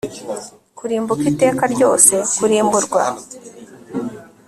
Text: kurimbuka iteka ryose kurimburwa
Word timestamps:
kurimbuka 0.77 1.23
iteka 1.31 1.63
ryose 1.73 2.13
kurimburwa 2.37 3.03